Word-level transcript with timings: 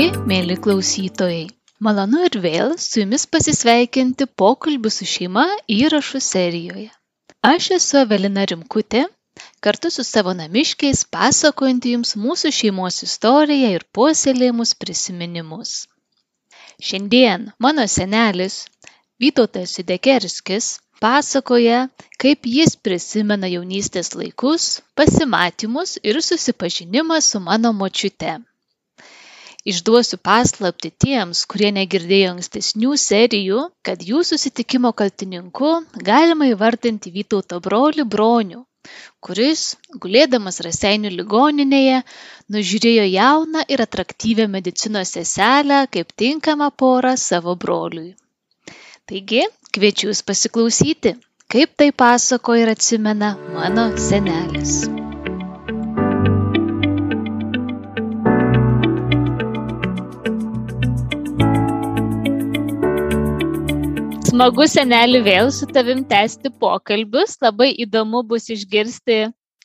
Sveiki, 0.00 0.20
mėly 0.30 0.54
klausytojai. 0.64 1.50
Malonu 1.84 2.22
ir 2.24 2.36
vėl 2.40 2.70
su 2.80 3.02
jumis 3.02 3.26
pasisveikinti 3.34 4.26
pokalbių 4.42 4.92
su 4.94 5.08
šeima 5.10 5.44
įrašų 5.74 6.20
serijoje. 6.26 6.86
Aš 7.48 7.66
esu 7.76 7.98
Evelina 8.00 8.46
Rimkutė, 8.48 9.02
kartu 9.60 9.90
su 9.92 10.06
savo 10.08 10.32
namiškiais 10.38 11.04
pasakojanti 11.16 11.92
jums 11.98 12.14
mūsų 12.22 12.54
šeimos 12.60 13.02
istoriją 13.04 13.74
ir 13.76 13.84
puoselėjimus 13.98 14.72
prisiminimus. 14.80 15.76
Šiandien 16.80 17.50
mano 17.60 17.84
senelis 17.84 18.62
Vytautas 19.20 19.76
Idekerskis 19.84 20.78
pasakoja, 21.04 21.90
kaip 22.16 22.48
jis 22.48 22.78
prisimena 22.88 23.52
jaunystės 23.52 24.14
laikus, 24.16 24.78
pasimatymus 24.96 25.98
ir 26.00 26.24
susipažinimą 26.24 27.20
su 27.20 27.44
mano 27.50 27.76
močiute. 27.82 28.38
Išduosiu 29.68 30.16
paslapti 30.24 30.88
tiems, 31.04 31.42
kurie 31.44 31.68
negirdėjo 31.76 32.30
ankstesnių 32.34 32.96
serijų, 33.02 33.64
kad 33.84 34.00
jų 34.10 34.22
susitikimo 34.24 34.92
kaltininku 34.96 35.72
galima 36.06 36.48
įvardinti 36.48 37.12
Vytauto 37.12 37.58
brolių 37.60 38.06
bronių, 38.14 38.62
kuris, 39.26 39.64
gulėdamas 40.04 40.62
Raseinių 40.64 41.10
ligoninėje, 41.18 41.98
nužiūrėjo 42.56 43.04
jauną 43.12 43.66
ir 43.68 43.84
atraktyvę 43.84 44.48
medicinos 44.54 45.12
seselę 45.18 45.82
kaip 45.96 46.16
tinkamą 46.22 46.70
porą 46.84 47.12
savo 47.20 47.56
broliui. 47.66 48.14
Taigi, 49.04 49.44
kviečiu 49.76 50.08
Jūs 50.08 50.24
pasiklausyti, 50.24 51.18
kaip 51.52 51.76
tai 51.76 51.92
pasako 52.04 52.56
ir 52.62 52.72
atsimena 52.72 53.34
mano 53.52 53.90
senelis. 54.08 54.80
Smagu, 64.40 64.64
seneli, 64.72 65.18
vėl 65.20 65.50
su 65.52 65.66
tavim 65.68 65.98
tęsti 66.08 66.48
pokalbius. 66.62 67.34
Labai 67.44 67.74
įdomu 67.84 68.22
bus 68.24 68.46
išgirsti 68.54 69.18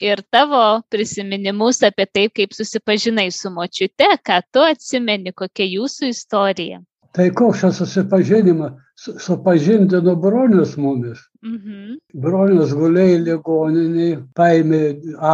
ir 0.04 0.22
tavo 0.36 0.64
prisiminimus 0.92 1.80
apie 1.88 2.04
tai, 2.12 2.26
kaip 2.28 2.52
susipažinai 2.58 3.30
su 3.32 3.54
močiute, 3.56 4.10
ką 4.20 4.42
tu 4.52 4.66
atsimeni, 4.68 5.32
kokia 5.32 5.70
jūsų 5.78 6.10
istorija. 6.12 6.82
Tai 7.16 7.30
koks 7.40 7.64
čia 7.64 7.72
susipažinimas? 7.78 8.76
Supažindino 9.00 10.18
bronius 10.20 10.76
mumis. 10.76 11.24
Mhm. 11.40 11.96
Bronius 12.28 12.76
gulėjo 12.76 13.24
ligoniniai, 13.30 14.20
paėmė 14.36 14.84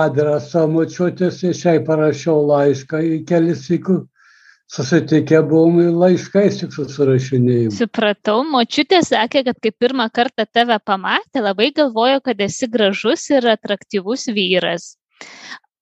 adresą 0.04 0.68
močiutės, 0.70 1.42
iš 1.50 1.66
jai 1.66 1.80
parašiau 1.90 2.46
laišką 2.54 3.02
į 3.10 3.20
kelis 3.26 3.66
įkų 3.74 4.04
susitikę 4.72 5.42
buvom 5.48 5.80
ir 5.84 5.92
laiškais 6.04 6.62
tik 6.62 6.74
susirašinėjom. 6.76 7.74
Supratau, 7.76 8.42
močiutė 8.48 9.02
sakė, 9.04 9.44
kad 9.50 9.60
kai 9.64 9.72
pirmą 9.84 10.08
kartą 10.14 10.46
tave 10.48 10.78
pamatė, 10.88 11.44
labai 11.44 11.72
galvojo, 11.76 12.22
kad 12.24 12.40
esi 12.48 12.70
gražus 12.72 13.28
ir 13.34 13.50
atraktyvus 13.52 14.30
vyras. 14.32 14.94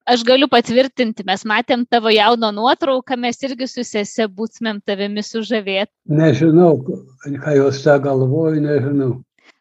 Aš 0.10 0.24
galiu 0.26 0.48
patvirtinti, 0.50 1.22
mes 1.28 1.44
matėm 1.46 1.84
tavo 1.86 2.10
jauno 2.10 2.50
nuotrauką, 2.56 3.14
mes 3.26 3.38
irgi 3.46 3.68
su 3.70 3.84
sese 3.86 4.26
būtumėm 4.26 4.80
tavimi 4.82 5.22
sužavėti. 5.22 5.94
Nežinau, 6.10 6.80
ką 7.22 7.54
jos 7.60 7.84
tą 7.86 8.00
galvoju, 8.02 8.64
nežinau. 8.64 9.12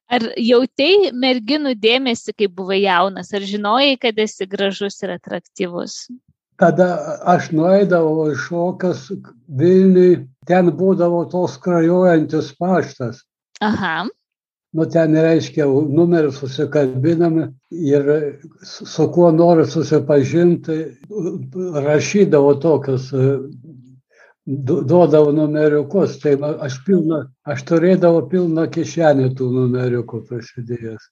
Ar 0.08 0.24
jautėjai 0.40 1.10
merginų 1.12 1.74
dėmesį, 1.76 2.32
kai 2.32 2.48
buvai 2.48 2.80
jaunas, 2.80 3.28
ar 3.36 3.44
žinojai, 3.44 3.98
kad 4.00 4.16
esi 4.24 4.48
gražus 4.48 4.96
ir 5.04 5.12
atraktyvus? 5.18 5.98
Kada 6.58 6.89
aš 7.30 7.52
nueidavau 7.55 8.29
į 8.33 8.36
šokas 8.45 9.08
Vilniui, 9.58 10.27
ten 10.48 10.70
būdavo 10.74 11.24
tos 11.30 11.57
krajojantis 11.63 12.51
paštas. 12.58 13.23
Aha. 13.64 14.08
Nu, 14.77 14.85
ten 14.85 15.14
reiškia, 15.17 15.64
numerius 15.67 16.42
susikalbinami 16.42 17.47
ir 17.70 18.11
su 18.63 19.07
kuo 19.14 19.30
nori 19.33 19.64
susipažinti, 19.67 20.77
rašydavo 21.86 22.55
tokius, 22.61 23.08
duodavo 24.45 25.33
numeriukus. 25.33 26.18
Tai 26.20 26.35
aš, 26.67 26.83
pilna, 26.85 27.23
aš 27.48 27.64
turėdavau 27.70 28.27
pilną 28.29 28.67
kišenę 28.74 29.30
tų 29.39 29.48
numeriukų 29.55 30.23
prasidėjęs. 30.29 31.08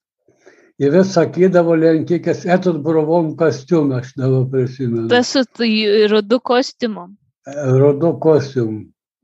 Ir 0.76 0.92
vis 0.92 1.14
sakydavo 1.16 1.72
lenkikės, 1.80 2.42
etot 2.52 2.82
brovom 2.84 3.30
kostiumą, 3.40 4.02
aš 4.02 4.12
dabar 4.20 4.42
prisimenu. 4.52 5.08
Tas 5.08 5.30
su 5.32 5.44
rudu 6.12 6.40
kostiumu. 6.44 7.08
Rudu 7.80 8.12
kostiumu. 8.20 8.82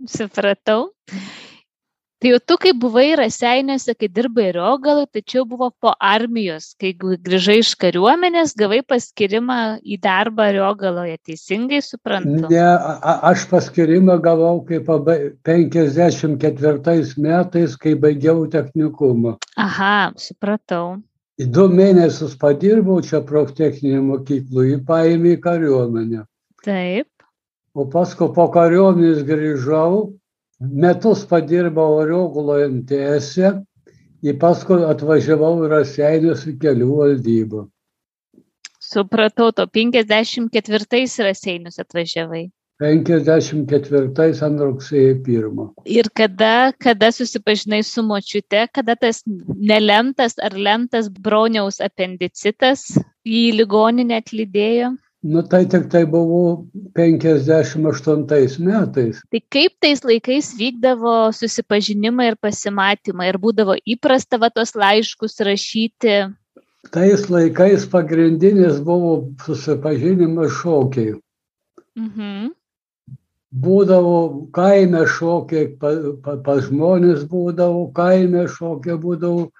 Supratau. 0.08 0.86
Tai 2.22 2.30
jau 2.30 2.38
tu, 2.46 2.56
kai 2.62 2.70
buvai 2.78 3.16
Raseiniuose, 3.18 3.96
kai 3.98 4.08
dirbai 4.08 4.52
Rogalui, 4.54 5.08
tačiau 5.10 5.42
buvo 5.44 5.68
po 5.82 5.92
armijos, 5.98 6.70
kai 6.78 6.94
grįžai 6.94 7.58
iš 7.60 7.74
kariuomenės, 7.82 8.54
gavai 8.56 8.78
paskirimą 8.86 9.58
į 9.82 9.98
darbą 10.06 10.46
Rogaloje, 10.54 11.18
teisingai 11.26 11.82
suprantu? 11.82 12.46
Ne, 12.46 12.62
a, 12.62 13.18
aš 13.34 13.44
paskirimą 13.50 14.20
gavau 14.22 14.62
kaip 14.68 14.86
54 15.50 17.16
metais, 17.18 17.76
kai 17.76 17.98
baigiau 18.08 18.46
technikumą. 18.46 19.36
Aha, 19.58 20.12
supratau. 20.16 21.02
Du 21.38 21.64
mėnesius 21.72 22.34
padirbau 22.36 23.00
čia 23.00 23.22
proftechninėje 23.24 24.00
mokykloje, 24.04 24.74
jį 24.74 24.80
paėmė 24.88 25.36
į 25.36 25.40
kariuomenę. 25.46 26.24
Taip. 26.64 27.08
O 27.72 27.86
paskui 27.88 28.28
po 28.36 28.50
kariuomenės 28.52 29.22
grįžau, 29.24 30.12
metus 30.60 31.24
padirbau 31.24 32.02
Oriogulo 32.02 32.58
MTS, 32.66 33.40
į 34.22 34.34
paskui 34.38 34.84
atvažiavau 34.84 35.54
į 35.64 35.70
Raseinius 35.72 36.44
į 36.46 36.58
kelių 36.60 36.90
valdybą. 37.00 37.64
Supratau, 38.82 39.48
to 39.56 39.66
54 39.66 41.24
Raseinius 41.24 41.80
atvažiavai. 41.80 42.50
54 42.82 44.42
ant 44.46 44.62
rugsėjo 44.62 45.14
1. 45.22 45.60
Ir 45.86 46.08
kada, 46.18 46.72
kada 46.82 47.12
susipažinai 47.14 47.82
su 47.86 48.02
močiute, 48.02 48.64
kada 48.74 48.96
tas 48.98 49.22
nelemtas 49.26 50.34
ar 50.42 50.56
lemtas 50.58 51.06
broniaus 51.08 51.78
apendicitas 51.84 52.88
į 53.22 53.42
ligoninę 53.60 54.18
atlydėjo? 54.22 54.92
Nu 55.22 55.44
tai 55.46 55.62
tik 55.70 55.84
tai 55.86 56.02
buvo 56.10 56.66
58 56.98 58.58
metais. 58.66 59.20
Tai 59.30 59.40
kaip 59.54 59.76
tais 59.78 60.02
laikais 60.02 60.48
vykdavo 60.58 61.30
susipažinimai 61.38 62.32
ir 62.32 62.36
pasimatymai? 62.42 63.28
Ir 63.30 63.38
būdavo 63.44 63.76
įprasta 63.94 64.40
va 64.42 64.50
tos 64.50 64.74
laiškus 64.74 65.38
rašyti? 65.46 66.16
Tais 66.90 67.28
laikais 67.30 67.86
pagrindinis 67.92 68.82
buvo 68.82 69.12
susipažinimas 69.46 70.58
šokiai. 70.58 71.14
Mhm 71.94 72.50
būdavo 73.52 74.48
kaime 74.56 75.04
šokiai, 75.06 75.72
pas 75.80 75.98
pa, 76.24 76.36
pa 76.44 76.56
žmonės 76.64 77.26
būdavo 77.28 77.90
kaime 77.96 78.46
šokiai, 78.48 78.96
būdavo, 79.00 79.50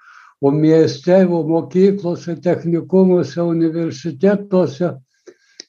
o 0.43 0.51
mieste, 0.51 1.23
o 1.25 1.43
mokyklose, 1.47 2.35
technikumuose, 2.41 3.41
universitetuose 3.41 4.95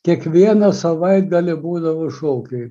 kiekvieną 0.05 0.73
savaitgalį 0.73 1.59
būdavo 1.61 2.09
šokiai. 2.11 2.71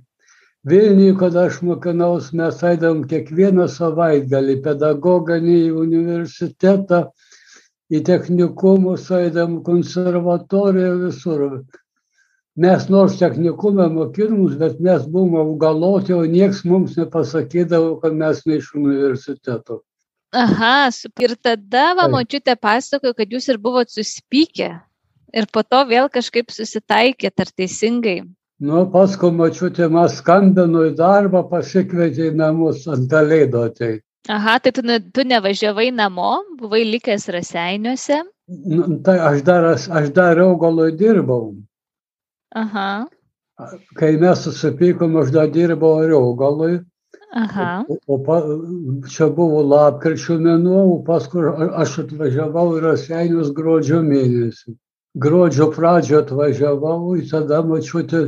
Vilniuje, 0.68 1.16
kada 1.20 1.46
aš 1.50 1.62
mokinaus, 1.68 2.32
mes 2.40 2.62
eidam 2.64 3.04
kiekvieną 3.08 3.68
savaitgalį 3.72 4.62
pedagoginį 4.64 5.60
universitetą, 5.76 7.06
į 7.94 8.00
technikumus 8.08 9.10
eidam 9.12 9.58
konservatoriją 9.66 10.94
visur 11.02 11.44
mes 12.56 12.86
nors 12.90 13.18
technikume 13.20 13.88
mokinomės, 13.94 14.58
bet 14.60 14.80
mes 14.84 15.08
buvom 15.10 15.40
augaloti, 15.42 16.14
o 16.14 16.24
nieks 16.30 16.64
mums 16.66 16.98
nepasakydavo, 17.00 17.98
kad 18.04 18.16
mes 18.18 18.44
ne 18.46 18.60
iš 18.62 18.74
universiteto. 18.78 19.82
Aha, 20.34 20.90
ir 21.22 21.36
tada 21.38 21.92
va 21.98 22.08
močiutė 22.10 22.56
pasakojo, 22.58 23.14
kad 23.18 23.30
jūs 23.30 23.50
ir 23.54 23.60
buvot 23.62 23.92
suspykę 23.94 24.72
ir 25.34 25.50
po 25.54 25.62
to 25.66 25.84
vėl 25.90 26.10
kažkaip 26.14 26.50
susitaikėt, 26.54 27.36
ar 27.38 27.52
teisingai? 27.54 28.24
Nu, 28.64 28.86
paskui 28.90 29.34
mačiutė, 29.36 29.90
mes 29.92 30.18
skambino 30.22 30.86
į 30.88 30.94
darbą, 30.98 31.44
pasikvietė 31.50 32.30
į 32.32 32.36
namus 32.40 32.88
ant 32.88 33.10
kalėdo 33.12 33.66
ateiti. 33.68 34.04
Aha, 34.32 34.56
tai 34.64 34.72
tu, 34.72 34.82
tu 35.12 35.26
nevažiavai 35.28 35.90
namo, 35.92 36.38
buvai 36.62 36.86
likęs 36.88 37.28
raseiniuose? 37.34 38.22
Nu, 38.48 38.86
tai 39.04 39.18
aš 39.20 39.42
dar, 39.44 39.68
aš 39.76 40.14
dar 40.16 40.40
augaloj 40.40 40.94
dirbau. 40.96 41.52
Aha. 42.56 43.06
Kai 44.00 44.16
mes 44.22 44.42
susipykom, 44.46 45.16
aš 45.22 45.32
dar 45.34 45.48
dirbau 45.54 46.02
Riogalui. 46.06 46.80
Aha. 47.34 47.84
O, 47.90 47.98
o 48.14 48.18
pa, 48.26 48.40
čia 49.10 49.28
buvo 49.34 49.64
lapkričio 49.66 50.38
mėnuo, 50.42 50.82
o 50.94 50.98
paskui 51.06 51.42
aš 51.82 52.00
atvažiavau 52.06 52.76
į 52.78 52.84
Raseinius 52.86 53.50
gruodžio 53.58 54.04
mėnesį. 54.06 54.76
Gruodžio 55.18 55.70
pradžio 55.74 56.22
atvažiavau, 56.22 57.16
tada 57.30 57.62
mačiuti 57.66 58.22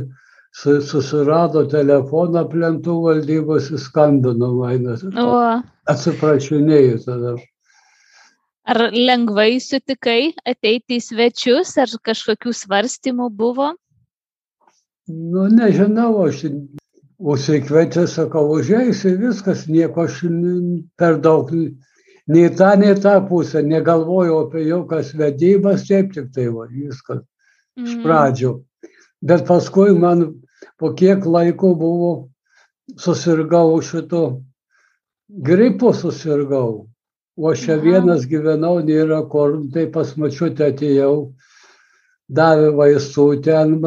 su- 0.54 0.80
susirado 0.82 1.64
telefoną 1.70 2.44
plentų 2.50 2.96
valdybos, 3.06 3.70
skambino 3.82 4.52
man, 4.58 4.98
atsiprašinėjau 5.86 6.98
tada. 7.06 7.36
ar 8.66 8.78
lengvai 8.90 9.60
sutikai 9.62 10.34
ateiti 10.42 10.98
į 10.98 11.02
svečius, 11.08 11.76
ar 11.78 11.86
kažkokių 12.02 12.50
svarstymų 12.50 13.30
buvo? 13.30 13.74
Nu, 15.08 15.46
nežinau, 15.46 16.24
aš 16.26 16.40
užsikvietė, 17.22 18.06
sakau, 18.10 18.48
užėjai 18.56 19.16
viskas, 19.20 19.66
nieko 19.70 20.06
aš 20.08 20.22
per 20.98 21.20
daug 21.22 21.52
nei 22.26 22.48
tą, 22.50 22.72
nei 22.80 22.94
tą 22.98 23.20
pusę, 23.28 23.62
negalvojau 23.62 24.46
apie 24.46 24.64
jokias 24.66 25.12
vedybas, 25.14 25.86
taip 25.86 26.12
tik 26.12 26.32
tai 26.34 26.48
va, 26.50 26.66
viskas 26.66 27.22
iš 27.76 27.94
Mhm. 27.94 28.02
pradžių. 28.02 28.52
Bet 29.22 29.46
paskui 29.46 29.94
man 29.98 30.42
po 30.78 30.92
kiek 30.92 31.24
laiko 31.24 31.74
buvo, 31.78 32.28
susirgau 32.96 33.80
šito, 33.82 34.42
gripu 35.30 35.92
susirgau. 35.94 36.88
O 37.36 37.50
aš 37.50 37.64
čia 37.66 37.76
vienas 37.76 38.24
gyvenau, 38.26 38.80
nėra 38.82 39.28
kur, 39.28 39.62
tai 39.72 39.86
pas 39.86 40.16
mačiutę 40.16 40.72
atėjau, 40.72 41.32
davė 42.32 42.72
vaistų 42.74 43.42
ten, 43.44 43.80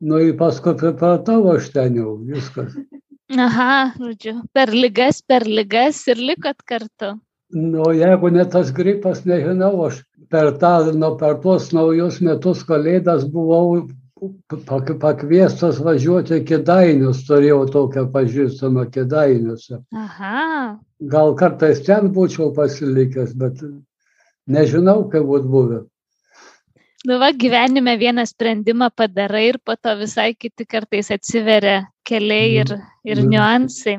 nu 0.00 0.20
ir 0.22 0.36
paskui 0.38 0.76
pripratau 0.78 1.42
aš 1.54 1.70
ten 1.74 1.96
jau, 2.00 2.16
viskas. 2.28 2.74
Aha, 3.36 3.92
žodžiu, 3.98 4.40
per 4.54 4.70
lygas, 4.70 5.22
per 5.26 5.46
lygas 5.46 6.04
ir 6.08 6.20
likot 6.22 6.60
kartu. 6.62 7.16
Nu, 7.50 7.90
jeigu 7.94 8.30
ne 8.30 8.44
tas 8.50 8.70
gripas, 8.74 9.24
nežinau, 9.26 9.72
aš 9.86 10.02
per, 10.30 10.52
tą, 10.62 10.92
nu, 10.94 11.14
per 11.18 11.38
tuos 11.42 11.72
naujus 11.74 12.20
metus 12.22 12.62
kalėdas 12.66 13.26
buvau 13.30 13.86
pak- 14.66 14.94
pakviestas 15.02 15.78
važiuoti 15.82 16.40
kėdainius, 16.48 17.24
turėjau 17.28 17.64
tokią 17.70 18.06
pažįstamą 18.14 18.86
kėdainiuose. 18.94 19.82
Aha, 19.94 20.78
Gal 21.00 21.34
kartais 21.36 21.82
ten 21.84 22.08
būčiau 22.14 22.54
pasilikęs, 22.56 23.34
bet 23.36 23.60
nežinau, 24.48 25.02
kaip 25.12 25.26
būtų 25.28 25.50
buvę. 25.52 25.80
Nu 27.06 27.18
va, 27.22 27.30
gyvenime 27.42 27.94
vieną 28.00 28.24
sprendimą 28.26 28.88
padarai 28.98 29.44
ir 29.52 29.58
po 29.64 29.76
to 29.76 29.92
visai 30.00 30.32
kiti 30.34 30.66
kartais 30.66 31.10
atsiveria 31.14 31.84
keliai 32.08 32.48
ir, 32.62 32.72
ir 33.06 33.18
Mhm. 33.22 33.28
niuansai. 33.32 33.96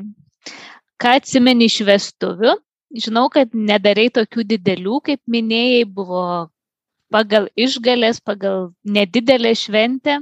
Ką 1.00 1.14
atsimeni 1.20 1.68
iš 1.70 1.78
vestuvių? 1.88 2.56
Žinau, 3.04 3.28
kad 3.32 3.52
nedarai 3.52 4.08
tokių 4.10 4.44
didelių, 4.52 5.00
kaip 5.04 5.20
minėjai, 5.28 5.84
buvo 5.84 6.22
pagal 7.12 7.48
išgalės, 7.56 8.20
pagal 8.20 8.72
nedidelę 8.84 9.52
šventę. 9.56 10.18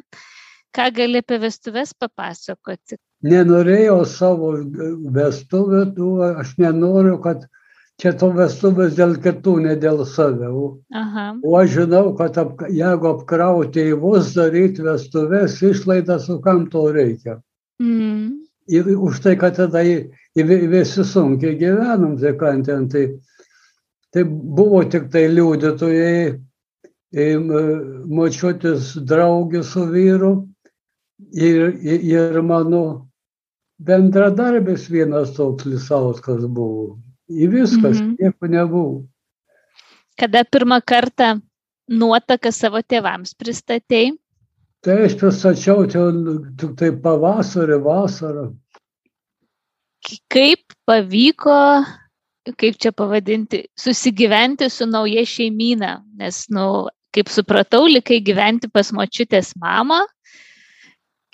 Ką 0.75 0.91
gali 0.95 1.23
apie 1.23 1.39
vestuvės 1.43 1.95
papasakoti? 1.95 2.99
Nenorėjau 3.23 4.05
savo 4.07 4.53
vestuvių, 5.17 6.11
aš 6.43 6.55
nenoriu, 6.59 7.17
kad 7.23 7.47
čia 8.01 8.13
to 8.21 8.31
vestuvės 8.37 8.97
dėl 8.99 9.17
kitų, 9.25 9.55
ne 9.65 9.77
dėl 9.81 10.05
save. 10.07 10.49
Aha. 10.95 11.27
O 11.45 11.57
aš 11.61 11.71
žinau, 11.79 12.11
kad 12.19 12.37
ap, 12.39 12.65
jeigu 12.69 13.13
apkrauti 13.15 13.73
tėvus, 13.79 14.35
daryti 14.37 14.85
vestuvės, 14.85 15.61
išlaidas, 15.65 16.27
su 16.29 16.41
kam 16.45 16.67
to 16.73 16.89
reikia. 16.93 17.39
Mm. 17.81 18.43
Ir 18.69 18.89
už 18.99 19.21
tai, 19.23 19.37
kad 19.39 19.57
tada 19.57 19.85
į- 19.87 20.11
į- 20.37 20.69
visi 20.69 21.05
sunkiai 21.07 21.57
gyvenom, 21.61 22.19
tai 22.21 22.33
ką 22.35 22.65
ten, 22.67 22.89
tai, 22.89 23.07
tai 24.13 24.25
buvo 24.25 24.83
tik 24.85 25.09
tai 25.13 25.29
liudytojai, 25.31 26.41
močiutis 27.17 28.97
draugė 29.07 29.63
su 29.65 29.87
vyru 29.89 30.33
ir, 31.33 31.73
ir, 31.81 32.01
ir 32.03 32.43
mano 32.43 33.09
bendradarbis 33.79 34.89
vienas 34.91 35.33
toks 35.37 35.65
Lisauskas 35.65 36.45
buvo. 36.47 36.99
Į 37.31 37.49
viskas, 37.51 37.99
Mhm. 37.99 38.17
nieko 38.21 38.47
nebuvo. 38.47 39.07
Kada 40.19 40.45
pirmą 40.45 40.81
kartą 40.81 41.41
nuotaką 41.91 42.53
savo 42.53 42.79
tėvams 42.83 43.35
pristatėjai? 43.35 44.17
Tai 44.83 44.95
aš 45.05 45.17
pristačiau 45.19 45.87
ten 45.91 46.55
tik 46.57 46.77
tai 46.77 46.91
pavasarį, 46.93 47.81
vasarą. 47.83 48.55
Kaip 50.31 50.63
pavyko, 50.87 51.85
kaip 52.57 52.79
čia 52.79 52.93
pavadinti, 52.93 53.65
susigyventi 53.77 54.71
su 54.71 54.87
nauja 54.87 55.25
šeimyna? 55.27 56.05
Nes, 56.15 56.45
nu, 56.49 56.87
kaip 57.13 57.27
supratau, 57.33 57.87
likai 57.91 58.21
gyventi 58.23 58.71
pas 58.73 58.93
močiutės 58.93 59.53
mamą, 59.59 60.05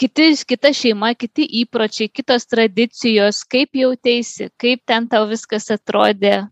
kiti, 0.01 0.33
kita 0.49 0.73
šeima, 0.77 1.13
kiti 1.19 1.47
įpročiai, 1.63 2.11
kitos 2.13 2.47
tradicijos, 2.51 3.43
kaip 3.49 3.77
jautėsi, 3.79 4.51
kaip 4.61 4.83
ten 4.89 5.09
tau 5.11 5.27
viskas 5.31 5.71
atrodė, 5.75 6.49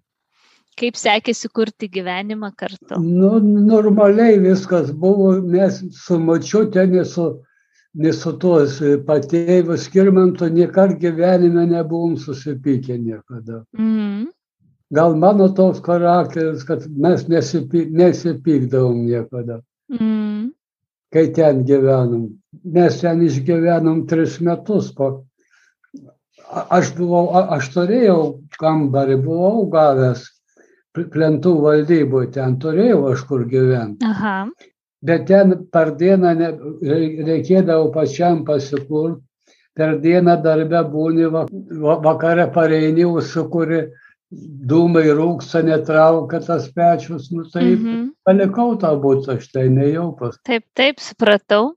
kaip 0.80 0.96
sekėsi 0.96 1.50
kurti 1.52 1.90
gyvenimą 1.92 2.52
kartu. 2.56 2.98
Nu, 3.04 3.38
normaliai 3.42 4.40
viskas 4.40 4.90
buvo, 4.92 5.34
mes 5.42 5.82
su 5.96 6.18
mačiute, 6.18 6.86
ne 6.86 7.04
su, 7.04 7.30
ne 7.94 8.12
su 8.16 8.34
tuos 8.40 8.80
patėviu 9.06 9.78
skirmantu, 9.78 10.50
niekad 10.52 10.98
gyvenime 11.00 11.66
nebuvom 11.70 12.16
susipykę 12.20 12.98
niekada. 12.98 13.64
Mm. 13.78 14.28
Gal 14.90 15.14
mano 15.14 15.46
toks 15.54 15.82
charakteris, 15.86 16.64
kad 16.66 16.86
mes 16.90 17.28
nesipy, 17.30 17.84
nesipykdavom 17.94 19.04
niekada, 19.06 19.60
Mm. 19.90 20.52
Kai 21.12 21.30
ten 21.34 21.64
gyvenom. 21.66 22.28
Mes 22.64 23.00
ten 23.00 23.22
išgyvenom 23.26 24.06
tris 24.10 24.38
metus. 24.40 24.90
Po, 24.94 25.24
aš, 26.50 26.92
buvau, 26.98 27.30
aš 27.56 27.70
turėjau 27.74 28.20
kambarį, 28.60 29.16
buvau 29.24 29.64
gavęs 29.72 30.24
pl- 30.94 31.08
plentų 31.14 31.54
valdyboje, 31.64 32.32
ten 32.36 32.58
turėjau 32.62 33.04
aš 33.12 33.24
kur 33.28 33.46
gyventi. 33.50 34.04
Aha. 34.06 34.36
Bet 35.02 35.26
ten 35.30 35.54
per 35.72 35.94
dieną 35.96 36.34
ne, 36.36 36.50
rei- 36.84 37.22
reikėdavo 37.24 37.90
pačiam 37.94 38.42
pasikurti, 38.44 39.22
per 39.76 39.98
dieną 40.02 40.34
darbę 40.44 40.82
būni, 40.92 41.30
va- 41.32 41.46
va- 41.84 42.00
vakare 42.04 42.50
pareini, 42.52 43.06
užsukuri, 43.08 43.86
dūmai 44.32 45.06
rūksta, 45.16 45.62
netraukia 45.66 46.40
tas 46.46 46.68
pečius, 46.72 47.30
nu 47.32 47.44
tai 47.50 47.74
Mhm. 47.74 48.12
palikau 48.24 48.76
tą 48.78 48.94
būtą, 49.02 49.36
aš 49.38 49.48
tai 49.52 49.68
nejau 49.68 50.16
pas. 50.18 50.36
Taip, 50.44 50.64
taip, 50.74 50.96
supratau. 51.00 51.74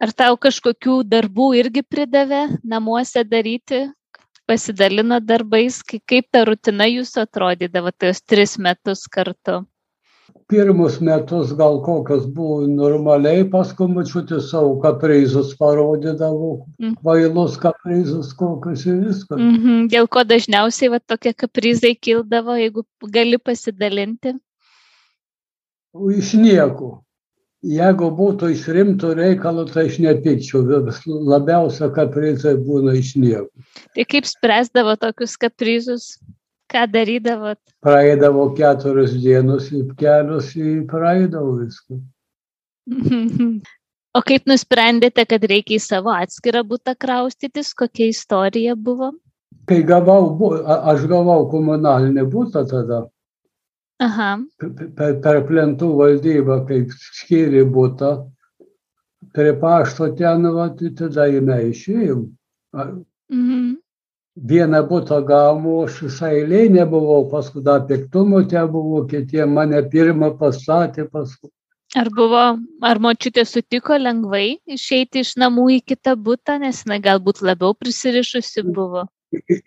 Ar 0.00 0.10
tau 0.12 0.36
kažkokių 0.36 1.02
darbų 1.06 1.54
irgi 1.58 1.82
pridavė 1.82 2.58
namuose 2.64 3.22
daryti? 3.24 3.92
Pasidalino 4.48 5.20
darbais, 5.24 5.82
Kai- 5.82 6.02
kaip 6.06 6.26
ta 6.32 6.44
rutina 6.44 6.84
jūsų 6.84 7.26
atrodydavo 7.26 7.90
tos 7.96 8.20
tris 8.22 8.58
metus 8.58 9.06
kartu? 9.06 9.64
Pirmus 10.52 10.98
metus 11.00 11.52
gal 11.56 11.78
kokios 11.80 12.26
buvo 12.28 12.66
normaliai, 12.68 13.44
paskui 13.48 13.88
mačiuti 13.88 14.36
savo 14.44 14.74
kaprizus 14.82 15.54
parodydavo, 15.56 16.50
Mm. 16.78 16.96
vailus 17.02 17.56
kaprizus 17.56 18.34
kokius 18.36 18.84
ir 18.86 18.98
viskas. 19.06 19.38
Mhm. 19.38 19.86
Dėl 19.88 20.08
ko 20.08 20.24
dažniausiai 20.24 20.90
va, 20.92 21.00
tokie 21.00 21.32
kaprizai 21.32 21.94
kildavo, 21.96 22.58
jeigu 22.60 22.84
gali 23.08 23.38
pasidalinti? 23.38 24.34
Iš 26.18 26.34
nieko. 26.40 27.00
Jeigu 27.62 28.10
būtų 28.18 28.50
iš 28.52 28.66
rimto 28.74 29.14
reikalo, 29.14 29.64
tai 29.70 29.86
aš 29.86 30.00
nepykčiau, 30.02 30.64
labiausia 31.32 31.88
kaprizai 31.94 32.56
būna 32.58 32.96
iš 32.98 33.14
nieko. 33.16 33.48
Tai 33.94 34.04
kaip 34.04 34.26
spręsdavo 34.26 34.96
tokius 34.98 35.36
kaprizus? 35.38 36.18
Ką 36.72 36.86
darydavot? 36.88 37.58
Praeidavo 37.84 38.48
keturios 38.56 39.12
dienos 39.20 39.68
ir 39.72 39.92
kelios 40.00 40.54
ir 40.56 40.82
praeidavo 40.90 41.58
viską. 41.60 42.00
O 44.12 44.20
kaip 44.20 44.44
nusprendėte, 44.44 45.24
kad 45.24 45.44
reikia 45.48 45.78
į 45.78 45.80
savo 45.80 46.12
atskirą 46.12 46.60
būtą 46.68 46.92
kraustytis? 47.00 47.70
Kokia 47.72 48.10
istorija 48.12 48.74
buvo? 48.76 49.06
Kai 49.64 49.78
gavau, 49.88 50.50
aš 50.92 51.06
gavau 51.08 51.46
komunalinį 51.48 52.26
būtą 52.34 52.66
tada, 52.68 52.98
Aha. 54.04 54.34
pe- 54.60 54.90
per, 54.98 55.14
per 55.24 55.40
plentų 55.48 55.88
valdybą, 55.96 56.58
kaip 56.68 56.92
skyrė 56.92 57.64
būtą, 57.72 58.10
prie 59.32 59.54
pašto 59.64 60.10
ten, 60.18 60.44
va, 60.58 60.68
tai 60.76 60.92
tada 60.98 61.30
jinai 61.32 61.70
išėjom. 61.70 62.26
Mhm. 62.76 63.71
Vieną 64.36 64.78
būtą 64.88 65.18
gavom, 65.28 65.66
o 65.68 65.80
aš 65.84 65.98
visai 66.06 66.30
eilė 66.40 66.62
nebuvau, 66.72 67.26
paskui 67.28 67.60
dar 67.62 67.82
piktumo 67.86 68.40
te 68.48 68.62
buvo, 68.64 69.02
kitie 69.04 69.44
mane 69.44 69.82
pirmą 69.92 70.30
pastatė, 70.38 71.04
paskui. 71.12 71.50
Ar 72.00 72.08
buvo, 72.16 72.56
ar 72.80 72.98
močiutė 73.04 73.44
sutiko 73.44 73.98
lengvai 74.00 74.56
išeiti 74.64 75.20
iš 75.20 75.34
namų 75.36 75.66
į 75.74 75.80
kitą 75.92 76.14
būtą, 76.16 76.56
nes 76.62 76.80
jinai 76.86 76.98
galbūt 77.04 77.42
labiau 77.44 77.74
prisirišusi 77.76 78.64
buvo? 78.72 79.04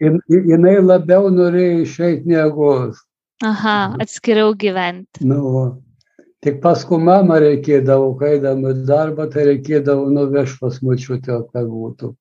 Jin- 0.01 0.22
Jinai 0.29 0.79
labiau 0.81 1.29
norėjo 1.29 1.84
išeiti 1.86 2.25
negu 2.34 2.65
aš. 2.74 2.98
Aha, 3.45 3.93
atskiriau 4.01 4.55
gyventi. 4.57 5.22
Nu, 5.22 5.39
va. 5.53 5.65
Tik 6.41 6.60
paskui 6.62 6.98
mamą 7.01 7.38
reikėdavo, 7.41 8.15
kai 8.17 8.39
eidama 8.39 8.74
į 8.74 8.81
darbą, 8.89 9.29
tai 9.29 9.45
reikėdavo 9.51 10.10
nuvežti 10.10 10.57
pas 10.62 10.81
močiutę, 10.81 11.43
kad 11.53 11.69
būtų. 11.69 12.15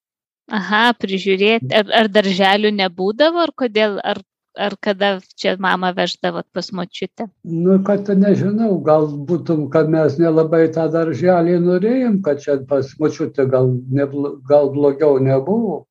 Aha, 0.53 0.93
prižiūrėti. 1.01 1.73
Ar, 1.73 1.91
ar 2.03 2.09
darželių 2.13 2.75
nebūdavo, 2.77 3.41
ar 3.47 3.53
kodėl, 3.57 3.97
ar, 4.05 4.21
ar 4.61 4.77
kada 4.85 5.17
čia 5.41 5.55
mamą 5.61 5.95
veždavot 5.97 6.47
pas 6.53 6.69
močiutę? 6.73 7.31
Nu, 7.45 7.79
kad 7.87 8.09
nežinau, 8.09 8.77
gal 8.85 9.09
būtum, 9.31 9.67
kad 9.73 9.89
mes 9.89 10.19
nelabai 10.21 10.67
tą 10.75 10.87
darželį 10.93 11.59
norėjom, 11.65 12.21
kad 12.27 12.45
čia 12.45 12.59
pas 12.69 12.93
močiutę 13.01 13.49
gal, 13.49 13.73
ne, 13.89 14.07
gal 14.51 14.71
blogiau 14.77 15.17
nebuvo. 15.19 15.87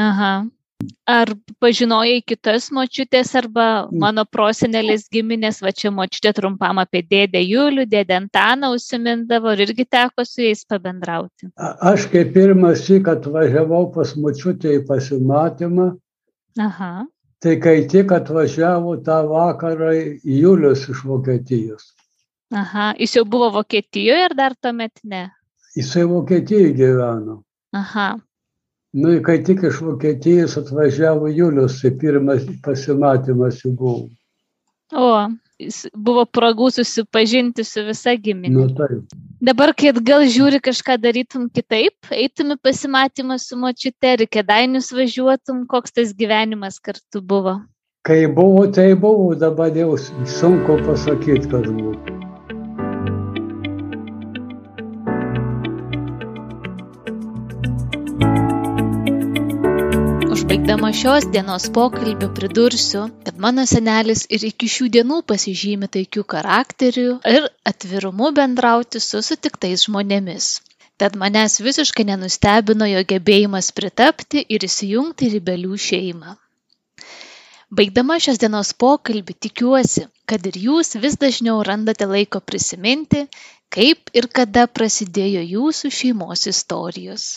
Aha. 0.00 0.34
Ar 1.10 1.30
pažinojai 1.62 2.20
kitas 2.26 2.70
močiutės 2.74 3.32
arba 3.38 3.66
mano 3.92 4.24
prosenelės 4.24 5.06
giminės, 5.12 5.60
va 5.64 5.72
čia 5.72 5.92
močiutė 5.94 6.34
trumpam 6.36 6.80
apie 6.82 7.02
dėdę 7.04 7.42
Julių, 7.44 7.86
dėdę 7.90 8.18
Antaną 8.18 8.72
užsimindavo 8.76 9.52
ir 9.54 9.64
irgi 9.66 9.86
teko 9.96 10.26
su 10.28 10.44
jais 10.44 10.64
pabendrauti. 10.68 11.50
Aš 11.56 12.08
kaip 12.12 12.32
pirmas 12.36 12.84
šį, 12.86 13.00
kad 13.08 13.26
važiavau 13.36 13.88
pas 13.94 14.14
močiutę 14.16 14.78
į 14.78 14.84
pasimatymą, 14.88 15.90
Aha. 16.60 16.92
tai 17.42 17.56
kai 17.60 17.76
tik 17.90 18.12
atvažiavo 18.14 18.96
tą 19.06 19.22
vakarą 19.30 19.92
Julius 20.24 20.88
iš 20.88 21.04
Vokietijos. 21.04 21.92
Aha. 22.54 22.92
Jis 22.98 23.16
jau 23.16 23.24
buvo 23.24 23.50
Vokietijoje 23.54 24.28
ir 24.28 24.36
dar 24.36 24.54
tuomet 24.54 25.00
ne. 25.02 25.26
Jisai 25.76 26.04
Vokietijoje 26.06 26.72
gyveno. 26.76 27.42
Aha. 27.74 28.14
Nu, 28.94 29.16
kai 29.26 29.40
tik 29.42 29.64
iš 29.66 29.80
Vokietijos 29.82 30.54
atvažiavo 30.60 31.26
Julius, 31.26 31.80
tai 31.82 31.90
pirmas 31.98 32.44
pasimatymas 32.62 33.58
jų 33.64 33.72
buvo. 33.80 34.04
O, 34.94 35.08
jis 35.58 35.80
buvo 35.98 36.22
progų 36.30 36.70
susipažinti 36.76 37.64
su 37.66 37.82
visa 37.88 38.14
giminė. 38.14 38.54
Nu, 38.54 38.68
taip. 38.78 39.18
Dabar, 39.44 39.74
kai 39.74 39.90
atgal 39.90 40.28
žiūri, 40.30 40.62
kažką 40.62 41.00
darytum 41.02 41.50
kitaip, 41.50 41.96
eitum 42.14 42.54
į 42.54 42.60
pasimatymą 42.62 43.40
su 43.42 43.58
močiute 43.58 44.14
ir 44.14 44.26
kėdainius 44.30 44.94
važiuotum, 44.94 45.66
koks 45.66 45.98
tas 45.98 46.14
gyvenimas 46.14 46.78
kartu 46.78 47.18
buvo. 47.18 47.58
Kai 48.06 48.26
buvo, 48.30 48.68
tai 48.70 48.92
buvo, 48.94 49.32
dabar 49.34 49.74
jau 49.74 49.96
sunku 49.98 50.78
pasakyti, 50.86 51.48
kas 51.50 51.66
buvo. 51.66 52.13
Užbaigdama 60.74 60.96
šios 60.98 61.24
dienos 61.30 61.64
pokalbį 61.70 62.26
pridursiu, 62.34 63.04
kad 63.22 63.36
mano 63.38 63.62
senelis 63.70 64.24
ir 64.36 64.42
iki 64.48 64.66
šių 64.66 64.86
dienų 64.96 65.18
pasižymi 65.30 65.86
taikių 65.96 66.22
charakterių 66.32 67.04
ir 67.30 67.44
atvirumu 67.70 68.32
bendrauti 68.34 68.98
su 69.04 69.20
sutiktais 69.22 69.84
žmonėmis. 69.86 70.48
Tad 70.98 71.14
manęs 71.20 71.60
visiškai 71.62 72.08
nenustebino 72.08 72.88
jo 72.90 73.04
gebėjimas 73.12 73.68
pritapti 73.76 74.42
ir 74.56 74.66
įsijungti 74.66 75.28
į 75.28 75.32
rebelių 75.36 75.78
šeimą. 75.84 76.34
Baigdama 77.70 78.16
šios 78.26 78.42
dienos 78.42 78.72
pokalbį 78.84 79.36
tikiuosi, 79.46 80.08
kad 80.26 80.48
ir 80.50 80.58
jūs 80.64 80.96
vis 81.04 81.14
dažniau 81.22 81.60
randate 81.68 82.08
laiko 82.14 82.40
prisiminti, 82.42 83.28
kaip 83.70 84.10
ir 84.10 84.26
kada 84.40 84.66
prasidėjo 84.80 85.46
jūsų 85.52 85.92
šeimos 86.00 86.48
istorijos. 86.50 87.28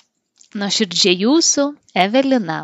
Nuoširdžiai 0.58 1.22
jūsų 1.28 1.68
Evelina. 2.08 2.58